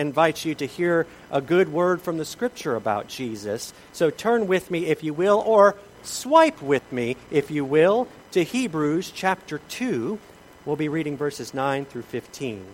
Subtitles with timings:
[0.00, 3.72] invite you to hear a good word from the scripture about Jesus.
[3.92, 8.42] So turn with me, if you will, or swipe with me, if you will, to
[8.42, 10.18] Hebrews chapter 2.
[10.64, 12.64] We'll be reading verses 9 through 15.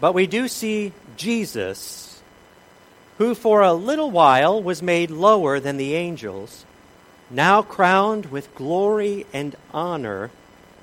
[0.00, 2.22] But we do see Jesus,
[3.18, 6.64] who for a little while was made lower than the angels,
[7.30, 10.30] now crowned with glory and honor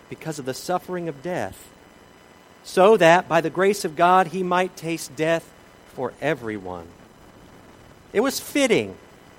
[0.10, 1.70] because of the suffering of death,
[2.64, 5.52] so that by the grace of God he might taste death
[5.94, 6.88] for everyone.
[8.14, 8.96] It was fitting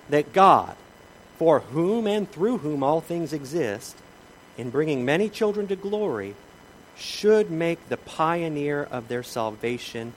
[0.09, 0.77] that God,
[1.39, 3.97] for whom and through whom all things exist,
[4.59, 6.35] in bringing many children to glory,
[6.97, 10.15] should make the pioneer of their salvation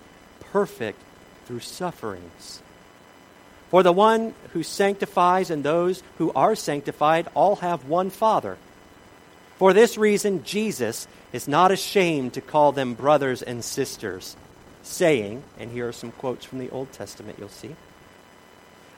[0.52, 1.00] perfect
[1.46, 2.62] through sufferings.
[3.70, 8.58] For the one who sanctifies and those who are sanctified all have one Father.
[9.58, 14.36] For this reason, Jesus is not ashamed to call them brothers and sisters,
[14.82, 17.76] saying, and here are some quotes from the Old Testament you'll see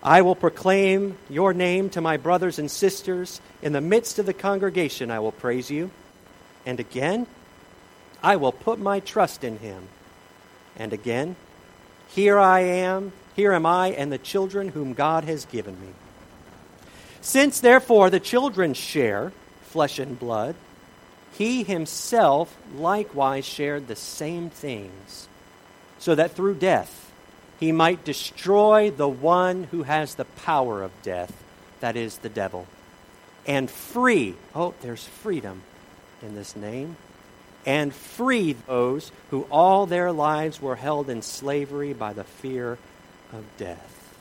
[0.04, 3.40] I will proclaim your name to my brothers and sisters.
[3.62, 5.92] In the midst of the congregation, I will praise you.
[6.66, 7.28] And again,
[8.24, 9.88] I will put my trust in him.
[10.76, 11.36] And again,
[12.10, 15.88] here I am, here am I, and the children whom God has given me.
[17.22, 20.54] Since therefore the children share flesh and blood,
[21.34, 25.28] he himself likewise shared the same things,
[25.98, 27.12] so that through death
[27.60, 31.34] he might destroy the one who has the power of death,
[31.80, 32.68] that is, the devil,
[33.48, 35.64] and free, oh, there's freedom
[36.22, 36.96] in this name
[37.66, 42.78] and free those who all their lives were held in slavery by the fear
[43.34, 44.16] of death.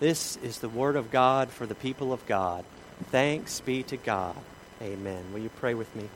[0.00, 2.64] This is the word of God for the people of God.
[3.10, 4.36] Thanks be to God.
[4.80, 5.24] Amen.
[5.32, 6.08] Will you pray with me?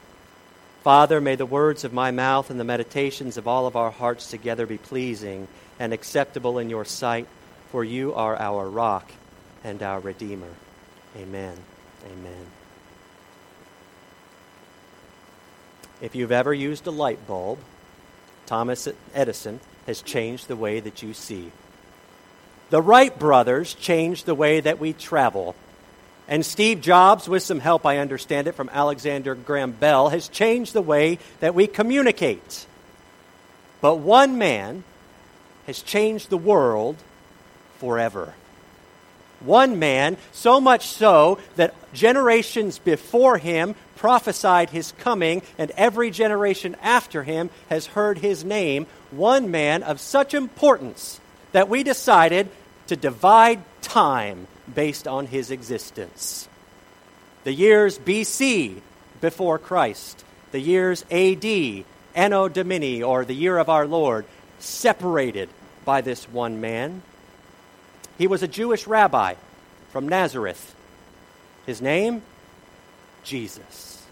[0.83, 4.29] Father, may the words of my mouth and the meditations of all of our hearts
[4.31, 5.47] together be pleasing
[5.79, 7.27] and acceptable in your sight,
[7.71, 9.11] for you are our rock
[9.65, 10.51] and our Redeemer.
[11.17, 11.57] Amen.
[12.05, 12.47] Amen.
[16.01, 17.61] If you've ever used a light bulb,
[18.47, 21.53] Thomas Edison has changed the way that you see.
[22.73, 25.55] The Wright brothers changed the way that we travel.
[26.27, 30.73] And Steve Jobs, with some help, I understand it, from Alexander Graham Bell, has changed
[30.73, 32.67] the way that we communicate.
[33.83, 34.85] But one man
[35.67, 36.97] has changed the world
[37.77, 38.33] forever.
[39.41, 46.77] One man, so much so that generations before him prophesied his coming, and every generation
[46.81, 48.87] after him has heard his name.
[49.11, 51.21] One man of such importance
[51.53, 52.49] that we decided
[52.87, 56.49] to divide time based on his existence.
[57.45, 58.81] The years BC,
[59.21, 61.85] before Christ, the years AD,
[62.15, 64.27] Anno Domini, or the year of our Lord,
[64.59, 65.49] separated
[65.85, 67.03] by this one man.
[68.19, 69.35] He was a Jewish rabbi
[69.91, 70.75] from Nazareth.
[71.67, 72.23] His name?
[73.25, 74.05] Jesus.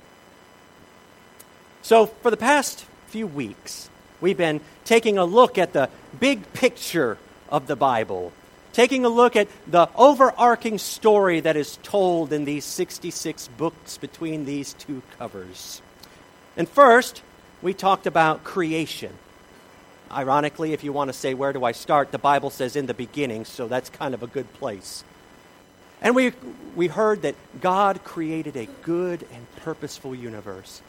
[1.82, 5.88] So, for the past few weeks, we've been taking a look at the
[6.19, 8.32] big picture of the Bible,
[8.72, 14.44] taking a look at the overarching story that is told in these 66 books between
[14.44, 15.82] these two covers.
[16.56, 17.22] And first,
[17.62, 19.12] we talked about creation.
[20.10, 22.10] Ironically, if you want to say, where do I start?
[22.10, 25.04] The Bible says in the beginning, so that's kind of a good place.
[26.03, 26.32] And we,
[26.75, 30.80] we heard that God created a good and purposeful universe,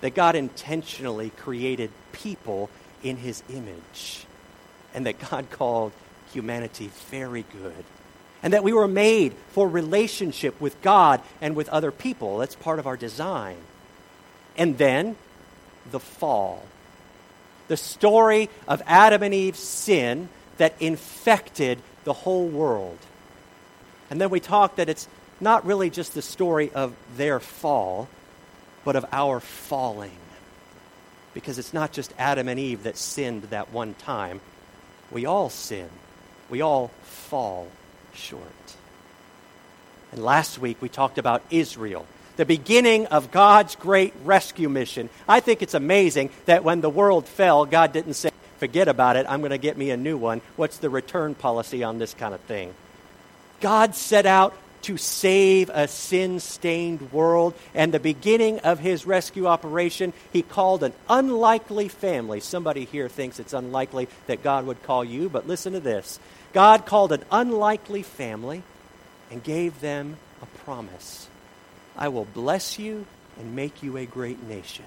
[0.00, 2.68] that God intentionally created people
[3.02, 4.26] in his image,
[4.92, 5.92] and that God called
[6.32, 7.84] humanity very good,
[8.42, 12.38] and that we were made for relationship with God and with other people.
[12.38, 13.56] That's part of our design.
[14.56, 15.16] And then
[15.90, 16.64] the fall
[17.70, 22.98] the story of Adam and Eve's sin that infected the whole world.
[24.10, 25.06] And then we talked that it's
[25.38, 28.08] not really just the story of their fall,
[28.84, 30.18] but of our falling.
[31.32, 34.40] Because it's not just Adam and Eve that sinned that one time.
[35.12, 35.88] We all sin.
[36.50, 37.68] We all fall
[38.12, 38.42] short.
[40.12, 42.06] And last week we talked about Israel
[42.40, 45.10] the beginning of God's great rescue mission.
[45.28, 49.26] I think it's amazing that when the world fell, God didn't say, forget about it,
[49.28, 50.40] I'm going to get me a new one.
[50.56, 52.72] What's the return policy on this kind of thing?
[53.60, 59.46] God set out to save a sin stained world, and the beginning of his rescue
[59.46, 62.40] operation, he called an unlikely family.
[62.40, 66.18] Somebody here thinks it's unlikely that God would call you, but listen to this
[66.52, 68.62] God called an unlikely family
[69.30, 71.28] and gave them a promise
[71.96, 73.06] I will bless you
[73.38, 74.84] and make you a great nation.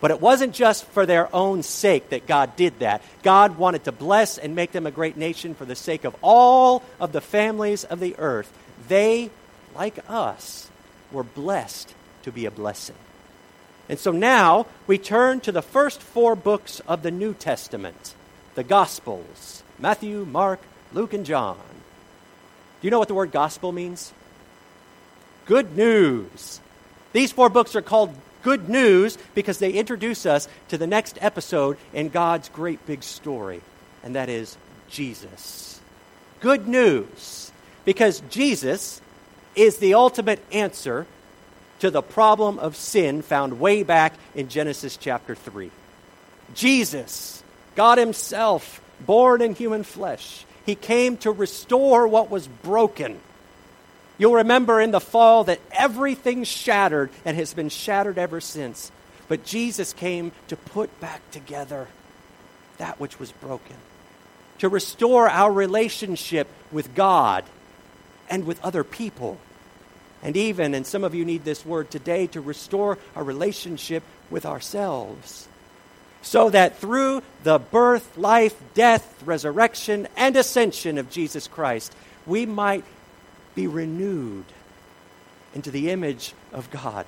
[0.00, 3.02] But it wasn't just for their own sake that God did that.
[3.22, 6.82] God wanted to bless and make them a great nation for the sake of all
[6.98, 8.50] of the families of the earth.
[8.88, 9.30] They,
[9.74, 10.70] like us,
[11.12, 12.96] were blessed to be a blessing.
[13.88, 18.14] And so now we turn to the first four books of the New Testament
[18.54, 20.60] the Gospels Matthew, Mark,
[20.92, 21.58] Luke, and John.
[22.80, 24.12] Do you know what the word gospel means?
[25.46, 26.60] Good news.
[27.12, 31.76] These four books are called good news because they introduce us to the next episode
[31.92, 33.60] in God's great big story,
[34.02, 34.56] and that is
[34.88, 35.80] Jesus.
[36.40, 37.49] Good news
[37.84, 39.00] because Jesus
[39.54, 41.06] is the ultimate answer
[41.80, 45.70] to the problem of sin found way back in Genesis chapter 3.
[46.54, 47.42] Jesus,
[47.74, 53.20] God Himself, born in human flesh, He came to restore what was broken
[54.20, 58.92] You'll remember in the fall that everything shattered and has been shattered ever since.
[59.28, 61.88] But Jesus came to put back together
[62.76, 63.76] that which was broken,
[64.58, 67.44] to restore our relationship with God
[68.30, 69.38] and with other people.
[70.22, 74.46] And even, and some of you need this word today, to restore our relationship with
[74.46, 75.48] ourselves.
[76.22, 81.94] So that through the birth, life, death, resurrection, and ascension of Jesus Christ,
[82.26, 82.84] we might
[83.54, 84.44] be renewed
[85.54, 87.06] into the image of God.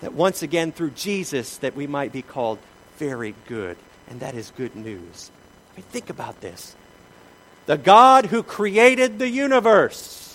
[0.00, 2.58] That once again, through Jesus, that we might be called
[2.96, 3.76] very good.
[4.08, 5.30] And that is good news.
[5.72, 6.74] I mean, think about this.
[7.66, 10.29] The God who created the universe,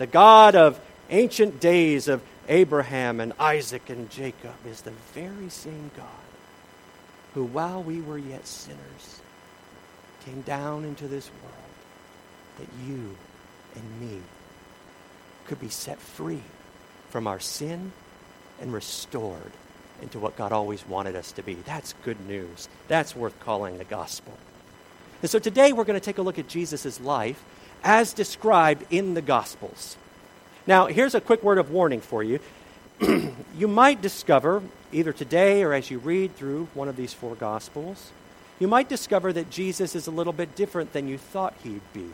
[0.00, 0.80] the God of
[1.10, 6.06] ancient days of Abraham and Isaac and Jacob, is the very same God
[7.34, 9.20] who, while we were yet sinners,
[10.24, 11.54] came down into this world
[12.60, 13.14] that you
[13.74, 14.22] and me
[15.44, 16.40] could be set free
[17.10, 17.92] from our sin
[18.58, 19.52] and restored
[20.00, 21.56] into what God always wanted us to be.
[21.66, 22.70] That's good news.
[22.88, 24.32] That's worth calling the gospel.
[25.20, 27.44] And so today we're going to take a look at Jesus' life
[27.82, 29.96] as described in the Gospels.
[30.66, 32.40] Now, here's a quick word of warning for you.
[33.56, 34.62] you might discover,
[34.92, 38.10] either today or as you read through one of these four Gospels,
[38.58, 42.10] you might discover that Jesus is a little bit different than you thought he'd be.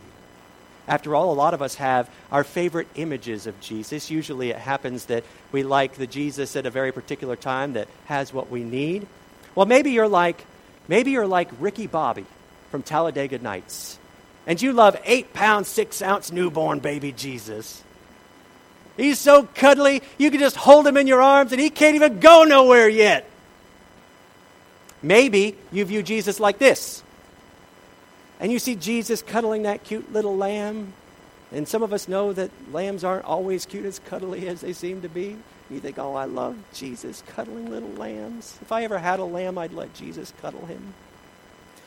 [0.87, 4.09] After all, a lot of us have our favorite images of Jesus.
[4.09, 8.31] Usually it happens that we like the Jesus at a very particular time that has
[8.31, 9.05] what we need.
[9.53, 10.45] Well, maybe you're like
[10.87, 12.25] maybe you're like Ricky Bobby
[12.71, 13.99] from Talladega Nights.
[14.47, 17.83] And you love eight pound, six ounce newborn baby Jesus.
[18.95, 22.19] He's so cuddly, you can just hold him in your arms and he can't even
[22.19, 23.29] go nowhere yet.
[25.03, 27.03] Maybe you view Jesus like this
[28.39, 30.93] and you see Jesus cuddling that cute little lamb.
[31.51, 35.01] And some of us know that lambs aren't always cute as cuddly as they seem
[35.01, 35.37] to be.
[35.69, 38.57] You think, oh, I love Jesus cuddling little lambs.
[38.61, 40.93] If I ever had a lamb, I'd let Jesus cuddle him.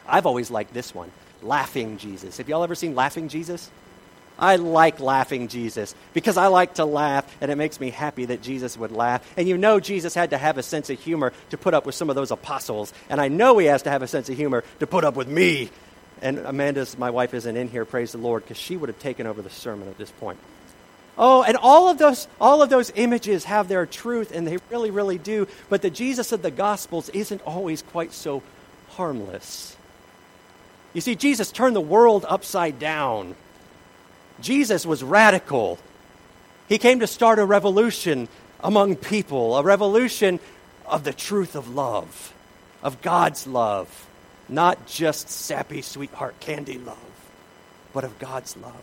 [0.06, 1.10] I've always liked this one,
[1.42, 2.38] Laughing Jesus.
[2.38, 3.70] Have y'all ever seen Laughing Jesus?
[4.38, 8.40] I like laughing Jesus because I like to laugh, and it makes me happy that
[8.40, 9.22] Jesus would laugh.
[9.36, 11.94] And you know, Jesus had to have a sense of humor to put up with
[11.94, 12.94] some of those apostles.
[13.10, 15.28] And I know he has to have a sense of humor to put up with
[15.28, 15.70] me
[16.22, 19.26] and Amanda's, my wife, isn't in here, praise the Lord, because she would have taken
[19.26, 20.38] over the sermon at this point.
[21.18, 24.90] Oh, and all of those all of those images have their truth and they really
[24.90, 28.42] really do, but the Jesus of the gospels isn't always quite so
[28.90, 29.76] harmless.
[30.92, 33.36] You see Jesus turned the world upside down.
[34.40, 35.78] Jesus was radical.
[36.68, 38.28] He came to start a revolution
[38.60, 40.40] among people, a revolution
[40.86, 42.32] of the truth of love,
[42.82, 44.06] of God's love
[44.50, 46.98] not just sappy sweetheart candy love,
[47.92, 48.74] but of God's love.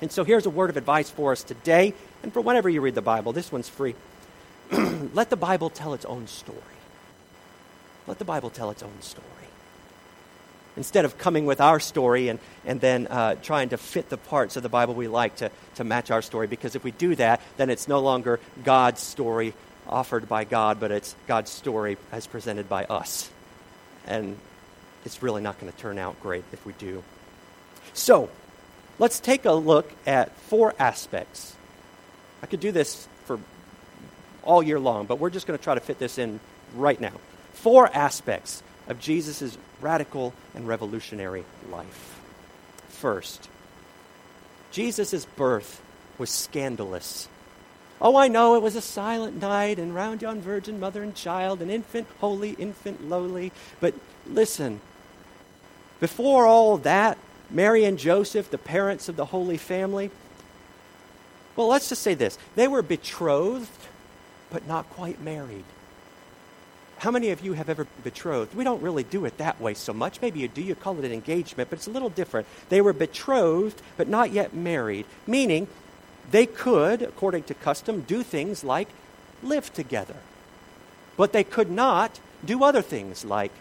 [0.00, 2.94] And so here's a word of advice for us today, and for whenever you read
[2.94, 3.32] the Bible.
[3.32, 3.94] This one's free.
[4.72, 6.58] Let the Bible tell its own story.
[8.06, 9.28] Let the Bible tell its own story.
[10.76, 14.56] Instead of coming with our story and, and then uh, trying to fit the parts
[14.56, 17.40] of the Bible we like to, to match our story, because if we do that,
[17.56, 19.54] then it's no longer God's story
[19.88, 23.30] offered by God, but it's God's story as presented by us.
[24.06, 24.36] And
[25.04, 27.02] it's really not going to turn out great if we do.
[27.92, 28.28] So,
[28.98, 31.54] let's take a look at four aspects.
[32.42, 33.38] I could do this for
[34.42, 36.40] all year long, but we're just going to try to fit this in
[36.74, 37.12] right now.
[37.52, 42.20] Four aspects of Jesus' radical and revolutionary life.
[42.88, 43.48] First,
[44.70, 45.80] Jesus' birth
[46.18, 47.28] was scandalous.
[48.00, 51.62] Oh, I know it was a silent night, and round yon virgin mother and child,
[51.62, 53.52] an infant holy, infant lowly.
[53.80, 53.94] But
[54.26, 54.80] listen,
[56.00, 57.18] before all that,
[57.50, 60.10] Mary and Joseph, the parents of the Holy Family,
[61.56, 63.70] Well, let's just say this they were betrothed,
[64.50, 65.64] but not quite married.
[67.04, 68.54] How many of you have ever betrothed?
[68.54, 70.22] We don't really do it that way so much.
[70.22, 72.48] Maybe you do, you call it an engagement, but it's a little different.
[72.70, 75.68] They were betrothed, but not yet married, meaning
[76.30, 78.88] they could, according to custom, do things like
[79.42, 80.16] live together.
[81.18, 83.52] But they could not do other things like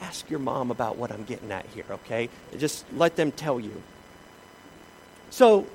[0.00, 2.30] ask your mom about what I'm getting at here, okay?
[2.56, 3.82] Just let them tell you.
[5.28, 5.66] So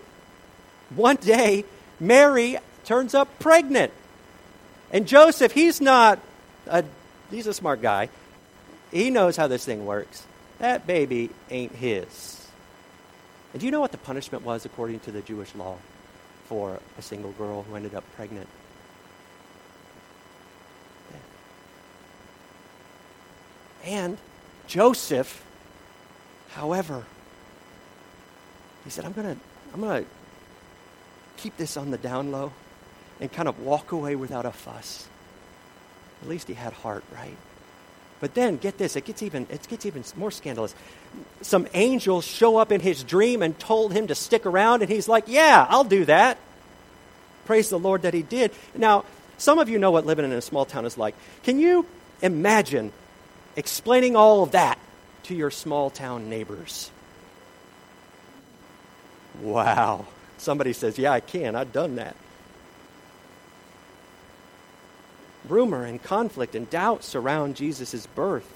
[0.96, 1.64] one day,
[2.00, 3.94] Mary turns up pregnant.
[4.94, 6.20] And Joseph, he's not
[6.68, 6.86] a,
[7.32, 8.10] he's a smart guy.
[8.92, 10.24] He knows how this thing works.
[10.60, 12.48] That baby ain't his.
[13.52, 15.78] And do you know what the punishment was according to the Jewish law
[16.46, 18.48] for a single girl who ended up pregnant?
[23.84, 24.18] And
[24.68, 25.44] Joseph,
[26.52, 27.04] however,
[28.84, 29.42] he said, I'm going to
[29.74, 30.10] I'm going to
[31.38, 32.54] keep this on the down low
[33.24, 35.08] and kind of walk away without a fuss.
[36.22, 37.38] At least he had heart, right?
[38.20, 40.76] But then get this, it gets even it gets even more scandalous.
[41.42, 45.08] Some angels show up in his dream and told him to stick around and he's
[45.08, 46.38] like, "Yeah, I'll do that."
[47.46, 48.52] Praise the Lord that he did.
[48.76, 49.06] Now,
[49.38, 51.16] some of you know what living in a small town is like.
[51.44, 51.86] Can you
[52.22, 52.92] imagine
[53.56, 54.78] explaining all of that
[55.24, 56.92] to your small town neighbors?
[59.42, 60.08] Wow.
[60.40, 61.56] Somebody says, Yeah, I can.
[61.56, 62.18] I've done that.
[65.48, 68.52] Rumor and conflict and doubt surround Jesus' birth.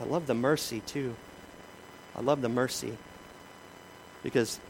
[0.00, 1.14] I love the mercy, too.
[2.16, 2.96] I love the mercy
[4.22, 4.60] because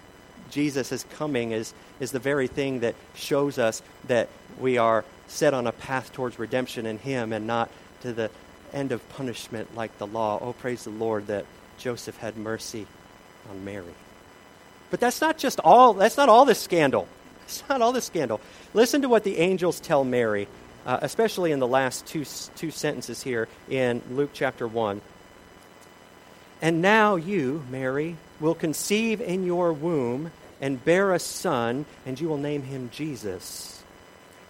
[0.51, 4.29] Jesus' coming is, is the very thing that shows us that
[4.59, 7.71] we are set on a path towards redemption in Him and not
[8.03, 8.31] to the
[8.73, 10.39] end of punishment like the law.
[10.41, 11.47] Oh, praise the Lord that
[11.79, 12.87] Joseph had mercy
[13.51, 13.95] on Mary.
[14.91, 17.09] But that's not just all, that's not all this scandal.
[17.45, 18.41] It's not all this scandal.
[18.73, 20.49] Listen to what the angels tell Mary,
[20.87, 22.25] uh, especially in the last two,
[22.57, 25.01] two sentences here in Luke chapter 1.
[26.61, 32.29] And now you, Mary, will conceive in your womb and bear a son, and you
[32.29, 33.83] will name him Jesus.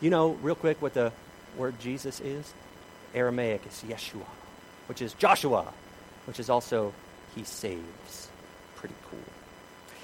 [0.00, 1.12] You know, real quick, what the
[1.56, 2.52] word Jesus is?
[3.14, 4.26] Aramaic is Yeshua,
[4.88, 5.72] which is Joshua,
[6.26, 6.92] which is also
[7.34, 8.28] he saves.
[8.76, 9.18] Pretty cool.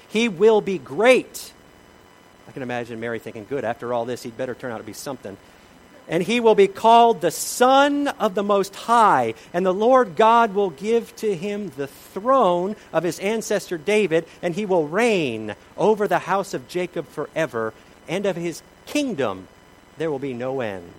[0.09, 1.53] He will be great.
[2.47, 4.93] I can imagine Mary thinking, good, after all this, he'd better turn out to be
[4.93, 5.37] something.
[6.09, 9.35] And he will be called the Son of the Most High.
[9.53, 14.55] And the Lord God will give to him the throne of his ancestor David, and
[14.55, 17.73] he will reign over the house of Jacob forever,
[18.07, 19.47] and of his kingdom
[19.97, 20.91] there will be no end.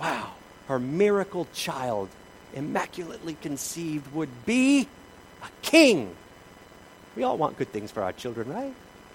[0.00, 0.30] Wow,
[0.68, 2.08] her miracle child,
[2.54, 4.86] immaculately conceived, would be
[5.42, 6.14] a king
[7.18, 8.72] we all want good things for our children, right?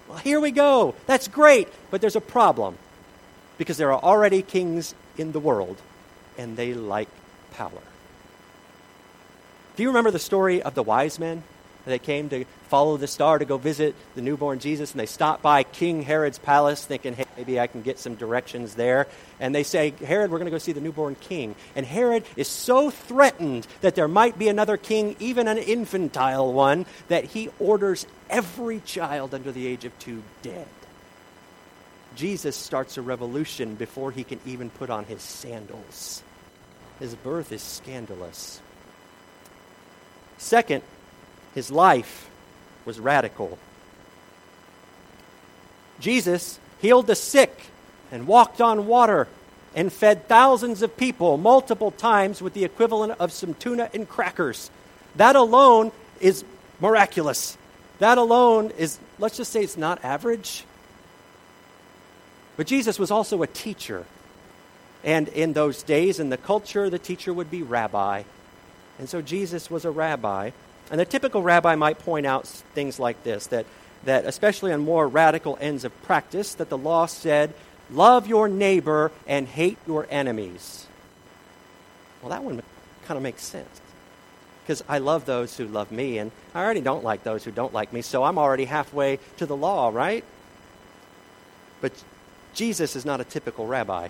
[0.08, 0.94] Well, here we go.
[1.06, 1.68] That's great.
[1.90, 2.76] But there's a problem
[3.58, 5.76] because there are already kings in the world
[6.38, 7.08] and they like
[7.52, 7.70] power.
[9.76, 11.42] Do you remember the story of the wise men?
[11.84, 15.42] They came to follow the star to go visit the newborn Jesus, and they stopped
[15.42, 19.06] by King Herod's palace thinking, hey, maybe I can get some directions there.
[19.38, 21.54] And they say, Herod, we're going to go see the newborn king.
[21.76, 26.86] And Herod is so threatened that there might be another king, even an infantile one,
[27.08, 30.66] that he orders every child under the age of two dead.
[32.14, 36.22] Jesus starts a revolution before he can even put on his sandals.
[37.00, 38.60] His birth is scandalous.
[40.38, 40.82] Second,
[41.54, 42.28] his life
[42.84, 43.58] was radical.
[46.00, 47.70] Jesus healed the sick
[48.12, 49.28] and walked on water
[49.74, 54.70] and fed thousands of people multiple times with the equivalent of some tuna and crackers.
[55.16, 56.44] That alone is
[56.80, 57.56] miraculous.
[57.98, 60.64] That alone is, let's just say it's not average.
[62.56, 64.04] But Jesus was also a teacher.
[65.02, 68.22] And in those days, in the culture, the teacher would be rabbi.
[68.98, 70.50] And so Jesus was a rabbi.
[70.90, 73.66] And the typical rabbi might point out things like this that,
[74.04, 77.52] that especially on more radical ends of practice, that the law said,
[77.90, 80.86] love your neighbor and hate your enemies.
[82.22, 82.62] Well, that one
[83.06, 83.80] kind of makes sense.
[84.62, 87.74] Because I love those who love me, and I already don't like those who don't
[87.74, 90.24] like me, so I'm already halfway to the law, right?
[91.82, 91.92] But
[92.54, 94.08] Jesus is not a typical rabbi.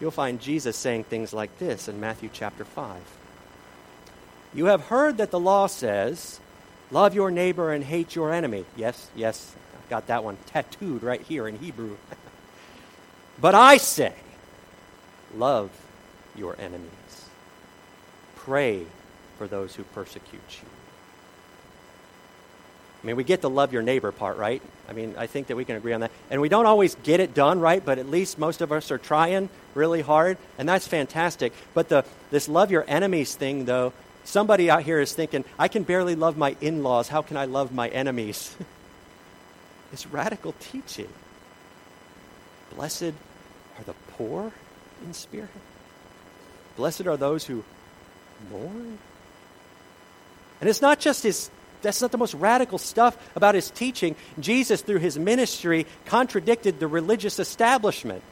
[0.00, 3.00] You'll find Jesus saying things like this in Matthew chapter 5.
[4.54, 6.40] You have heard that the law says,
[6.90, 8.64] Love your neighbor and hate your enemy.
[8.76, 11.96] Yes, yes, I've got that one tattooed right here in Hebrew.
[13.40, 14.14] but I say,
[15.36, 15.70] Love
[16.36, 16.88] your enemies.
[18.36, 18.86] Pray
[19.36, 20.68] for those who persecute you.
[23.02, 24.62] I mean, we get the love your neighbor part, right?
[24.88, 26.10] I mean, I think that we can agree on that.
[26.30, 28.98] And we don't always get it done right, but at least most of us are
[28.98, 31.52] trying really hard, and that's fantastic.
[31.74, 33.92] But the, this love your enemies thing, though,
[34.24, 37.08] somebody out here is thinking, I can barely love my in laws.
[37.08, 38.56] How can I love my enemies?
[39.92, 41.08] it's radical teaching.
[42.74, 43.12] Blessed
[43.78, 44.52] are the poor
[45.04, 45.50] in spirit.
[46.76, 47.62] Blessed are those who
[48.50, 48.98] mourn.
[50.60, 51.50] And it's not just his
[51.82, 54.16] that's not the most radical stuff about his teaching.
[54.38, 58.22] Jesus, through his ministry, contradicted the religious establishment.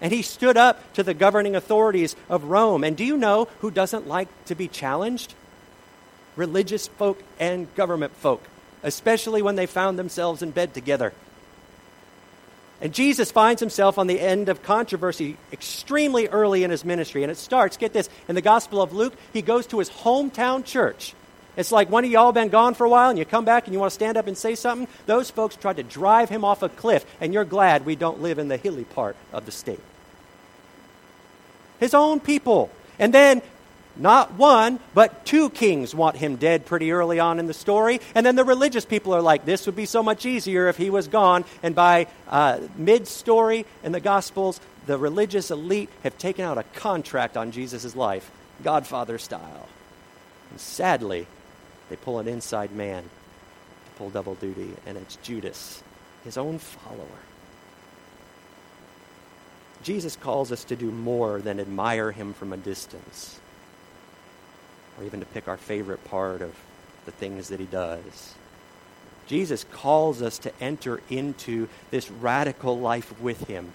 [0.00, 2.82] And he stood up to the governing authorities of Rome.
[2.82, 5.34] And do you know who doesn't like to be challenged?
[6.34, 8.42] Religious folk and government folk,
[8.82, 11.12] especially when they found themselves in bed together.
[12.80, 17.22] And Jesus finds himself on the end of controversy extremely early in his ministry.
[17.22, 20.64] And it starts, get this, in the Gospel of Luke, he goes to his hometown
[20.64, 21.14] church
[21.56, 23.74] it's like one of y'all been gone for a while and you come back and
[23.74, 24.88] you want to stand up and say something.
[25.06, 28.38] Those folks tried to drive him off a cliff, and you're glad we don't live
[28.38, 29.80] in the hilly part of the state.
[31.78, 32.70] His own people.
[32.98, 33.42] And then
[33.96, 38.00] not one, but two kings want him dead pretty early on in the story.
[38.14, 40.88] And then the religious people are like, this would be so much easier if he
[40.88, 41.44] was gone.
[41.62, 46.62] And by uh, mid story in the Gospels, the religious elite have taken out a
[46.74, 48.30] contract on Jesus' life,
[48.62, 49.68] Godfather style.
[50.50, 51.26] And sadly,
[51.92, 55.82] they pull an inside man to pull double duty, and it's Judas,
[56.24, 57.04] his own follower.
[59.82, 63.38] Jesus calls us to do more than admire him from a distance,
[64.96, 66.56] or even to pick our favorite part of
[67.04, 68.36] the things that he does.
[69.26, 73.70] Jesus calls us to enter into this radical life with him,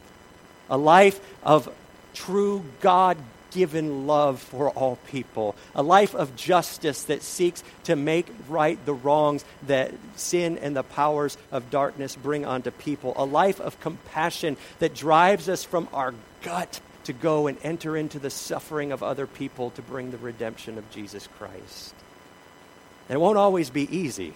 [0.71, 1.71] a life of
[2.15, 3.17] true God
[3.51, 8.93] given love for all people, a life of justice that seeks to make right the
[8.93, 14.57] wrongs that sin and the powers of darkness bring onto people, a life of compassion
[14.79, 19.25] that drives us from our gut to go and enter into the suffering of other
[19.25, 21.95] people to bring the redemption of Jesus Christ.
[23.07, 24.33] And it won't always be easy.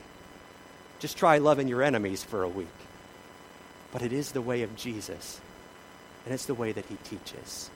[0.99, 2.67] Just try loving your enemies for a week.
[3.91, 5.41] But it is the way of Jesus,
[6.23, 7.69] and it's the way that he teaches.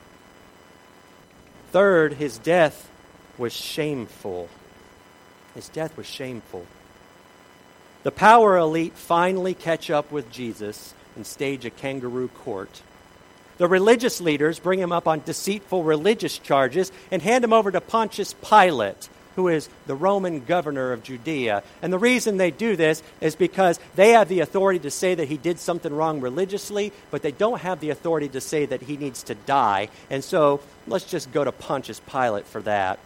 [1.75, 2.89] Third, his death
[3.37, 4.47] was shameful.
[5.55, 6.65] His death was shameful.
[8.03, 12.81] The power elite finally catch up with Jesus and stage a kangaroo court.
[13.57, 17.81] The religious leaders bring him up on deceitful religious charges and hand him over to
[17.81, 21.63] Pontius Pilate, who is the Roman governor of Judea.
[21.81, 25.27] And the reason they do this is because they have the authority to say that
[25.27, 28.97] he did something wrong religiously, but they don't have the authority to say that he
[28.97, 29.89] needs to die.
[30.09, 32.99] And so let's just go to Pontius Pilate for that.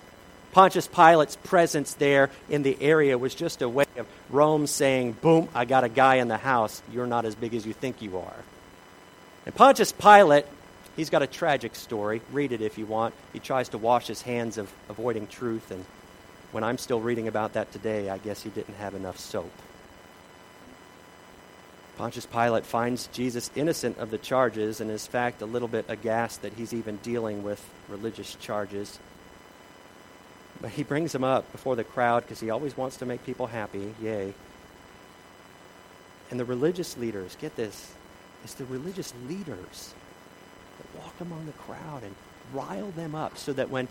[0.52, 5.48] Pontius Pilate's presence there in the area was just a way of Rome saying, Boom,
[5.54, 6.82] I got a guy in the house.
[6.92, 8.44] You're not as big as you think you are.
[9.46, 10.46] And Pontius Pilate,
[10.96, 12.22] he's got a tragic story.
[12.32, 13.13] Read it if you want.
[13.32, 15.86] He tries to wash his hands of avoiding truth and
[16.52, 19.52] when I'm still reading about that today, I guess he didn't have enough soap.
[21.98, 25.86] Pontius Pilate finds Jesus innocent of the charges and is, in fact, a little bit
[25.90, 29.00] aghast that he's even dealing with religious charges.
[30.62, 33.48] But he brings him up before the crowd because he always wants to make people
[33.48, 33.94] happy.
[34.02, 34.34] Yay.
[36.32, 37.94] And the religious leaders, get this,
[38.44, 39.94] it's the religious leaders
[40.78, 42.16] that walk among the crowd and
[42.54, 43.88] rile them up so that when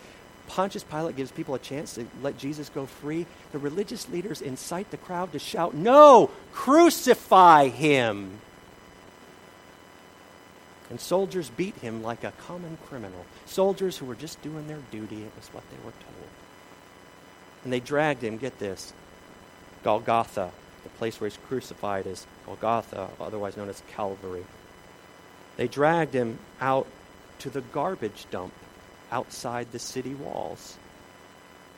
[0.49, 4.89] Pontius Pilate gives people a chance to let Jesus go free, the religious leaders incite
[4.89, 8.41] the crowd to shout, No, crucify him!
[10.89, 13.25] And soldiers beat him like a common criminal.
[13.45, 15.21] Soldiers who were just doing their duty.
[15.21, 16.29] It was what they were told.
[17.63, 18.91] And they dragged him, get this,
[19.83, 20.49] Golgotha,
[20.81, 24.45] the place where he's crucified is Golgotha, otherwise known as Calvary.
[25.57, 26.87] They dragged him out
[27.39, 28.53] to the garbage dump
[29.11, 30.77] outside the city walls.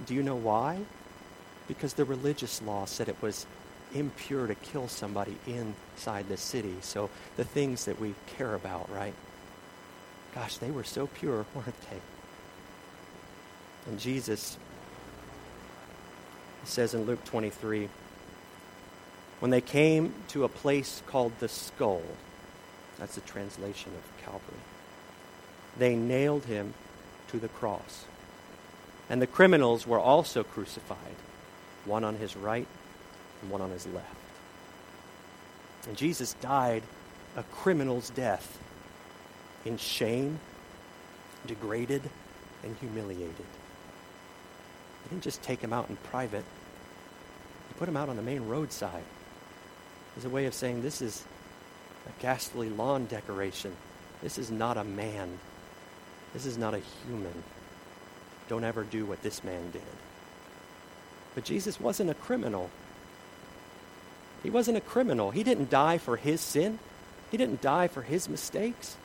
[0.05, 0.79] Do you know why?
[1.67, 3.45] Because the religious law said it was
[3.93, 6.75] impure to kill somebody inside the city.
[6.81, 9.13] So the things that we care about, right?
[10.33, 11.99] Gosh, they were so pure, weren't they?
[13.87, 14.57] And Jesus
[16.63, 17.89] says in Luke 23
[19.39, 22.03] when they came to a place called the skull,
[22.99, 24.59] that's the translation of Calvary,
[25.77, 26.75] they nailed him
[27.31, 28.05] to the cross.
[29.09, 31.15] And the criminals were also crucified,
[31.85, 32.67] one on his right
[33.41, 34.07] and one on his left.
[35.87, 36.83] And Jesus died
[37.35, 38.59] a criminal's death
[39.65, 40.39] in shame,
[41.47, 42.03] degraded,
[42.63, 43.35] and humiliated.
[45.03, 46.45] He didn't just take him out in private,
[47.67, 49.03] he put him out on the main roadside
[50.17, 51.23] is a way of saying this is
[52.07, 53.75] a ghastly lawn decoration.
[54.21, 55.39] This is not a man.
[56.33, 57.43] This is not a human.
[58.47, 59.81] Don't ever do what this man did.
[61.35, 62.69] But Jesus wasn't a criminal.
[64.43, 65.31] He wasn't a criminal.
[65.31, 66.79] He didn't die for his sin.
[67.29, 68.97] He didn't die for his mistakes.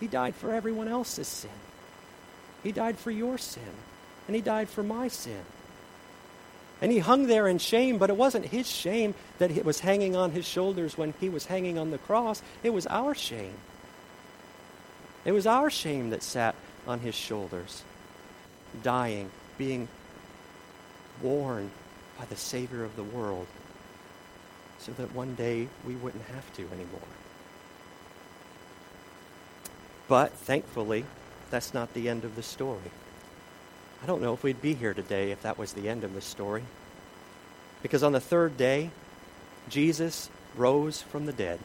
[0.00, 1.50] He died for everyone else's sin.
[2.62, 3.62] He died for your sin.
[4.26, 5.42] And he died for my sin.
[6.80, 10.14] And he hung there in shame, but it wasn't his shame that it was hanging
[10.16, 12.42] on his shoulders when he was hanging on the cross.
[12.62, 13.54] It was our shame.
[15.26, 16.54] It was our shame that sat
[16.86, 17.82] on his shoulders,
[18.84, 19.88] dying, being
[21.20, 21.72] worn
[22.16, 23.48] by the Savior of the world,
[24.78, 27.00] so that one day we wouldn't have to anymore.
[30.06, 31.04] But thankfully,
[31.50, 32.92] that's not the end of the story.
[34.04, 36.20] I don't know if we'd be here today if that was the end of the
[36.20, 36.62] story.
[37.82, 38.90] Because on the third day,
[39.68, 41.58] Jesus rose from the dead.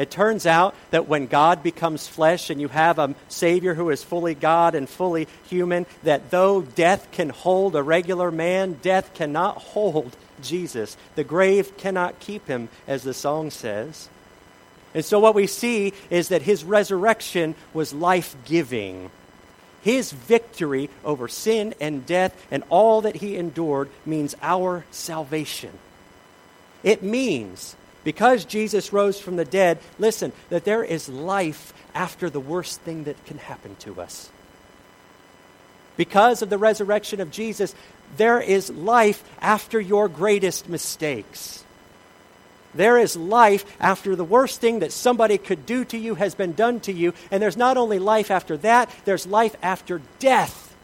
[0.00, 4.02] It turns out that when God becomes flesh and you have a Savior who is
[4.02, 9.58] fully God and fully human, that though death can hold a regular man, death cannot
[9.58, 10.96] hold Jesus.
[11.16, 14.08] The grave cannot keep him, as the song says.
[14.94, 19.10] And so what we see is that his resurrection was life giving.
[19.82, 25.78] His victory over sin and death and all that he endured means our salvation.
[26.82, 32.40] It means, because Jesus rose from the dead, listen, that there is life after the
[32.40, 34.30] worst thing that can happen to us.
[35.96, 37.74] Because of the resurrection of Jesus,
[38.16, 41.64] there is life after your greatest mistakes.
[42.74, 46.52] There is life after the worst thing that somebody could do to you has been
[46.52, 47.14] done to you.
[47.30, 50.74] And there's not only life after that, there's life after death.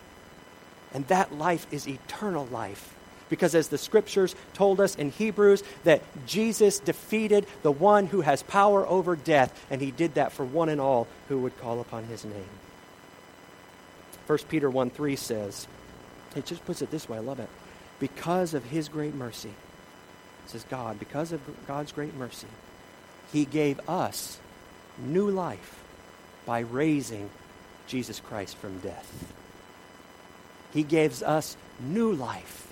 [0.92, 2.95] And that life is eternal life.
[3.28, 8.42] Because as the scriptures told us in Hebrews, that Jesus defeated the one who has
[8.42, 12.04] power over death, and he did that for one and all who would call upon
[12.04, 12.48] his name.
[14.26, 15.66] 1 Peter 1 3 says,
[16.34, 17.48] it just puts it this way, I love it.
[17.98, 19.54] Because of his great mercy,
[20.48, 22.46] says God, because of God's great mercy,
[23.32, 24.38] He gave us
[24.98, 25.82] new life
[26.44, 27.30] by raising
[27.86, 29.32] Jesus Christ from death.
[30.72, 32.65] He gives us new life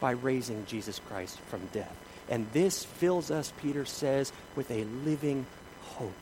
[0.00, 1.94] by raising Jesus Christ from death.
[2.28, 5.46] And this fills us, Peter says, with a living
[5.82, 6.12] hope.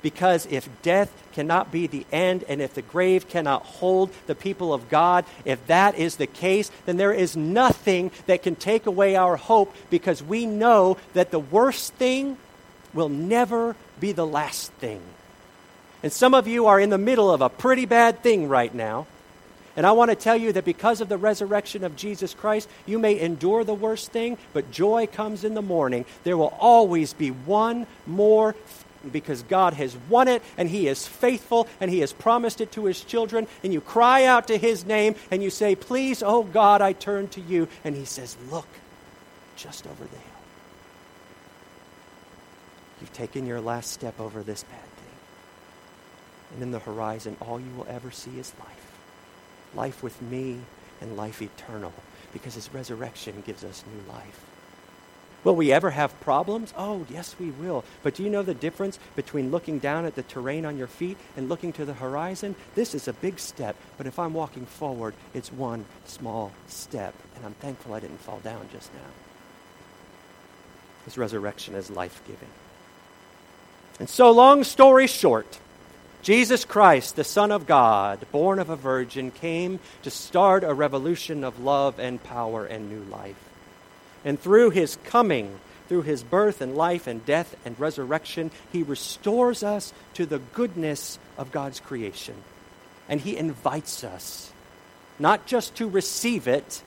[0.00, 4.72] Because if death cannot be the end, and if the grave cannot hold the people
[4.72, 9.16] of God, if that is the case, then there is nothing that can take away
[9.16, 12.36] our hope because we know that the worst thing
[12.94, 15.00] will never be the last thing.
[16.02, 19.06] And some of you are in the middle of a pretty bad thing right now.
[19.78, 22.98] And I want to tell you that because of the resurrection of Jesus Christ, you
[22.98, 26.04] may endure the worst thing, but joy comes in the morning.
[26.24, 28.56] There will always be one more
[29.12, 32.86] because God has won it and He is faithful and He has promised it to
[32.86, 33.46] His children.
[33.62, 37.28] And you cry out to His name and you say, Please, oh God, I turn
[37.28, 37.68] to you.
[37.84, 38.66] And He says, Look,
[39.54, 40.22] just over the hill.
[43.00, 45.18] You've taken your last step over this bad thing.
[46.54, 48.87] And in the horizon, all you will ever see is life
[49.74, 50.60] life with me
[51.00, 51.92] and life eternal
[52.32, 54.44] because His resurrection gives us new life.
[55.44, 56.74] Will we ever have problems?
[56.76, 57.84] Oh, yes, we will.
[58.02, 61.16] But do you know the difference between looking down at the terrain on your feet
[61.36, 62.56] and looking to the horizon?
[62.74, 67.14] This is a big step, but if I'm walking forward, it's one small step.
[67.36, 69.10] And I'm thankful I didn't fall down just now.
[71.04, 72.48] His resurrection is life giving.
[74.00, 75.60] And so, long story short,
[76.22, 81.44] Jesus Christ, the Son of God, born of a virgin, came to start a revolution
[81.44, 83.42] of love and power and new life.
[84.24, 89.62] And through his coming, through his birth and life and death and resurrection, he restores
[89.62, 92.34] us to the goodness of God's creation.
[93.08, 94.52] And he invites us
[95.18, 96.82] not just to receive it,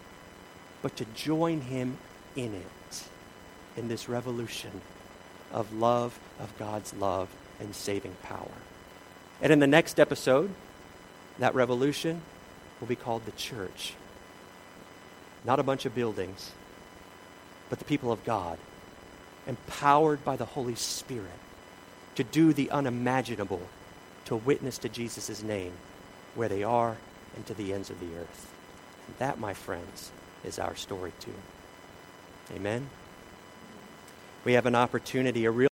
[0.81, 1.97] but to join him
[2.35, 3.03] in it,
[3.77, 4.81] in this revolution
[5.51, 8.47] of love, of God's love and saving power.
[9.41, 10.51] And in the next episode,
[11.39, 12.21] that revolution
[12.79, 13.93] will be called the church.
[15.43, 16.51] Not a bunch of buildings
[17.71, 18.57] but the people of God,
[19.47, 21.39] empowered by the Holy Spirit
[22.15, 23.61] to do the unimaginable,
[24.25, 25.71] to witness to Jesus' name
[26.35, 26.97] where they are
[27.33, 28.53] and to the ends of the earth.
[29.07, 30.11] And that, my friends,
[30.43, 31.33] is our story too.
[32.53, 32.89] Amen?
[34.43, 35.59] We have an opportunity, a real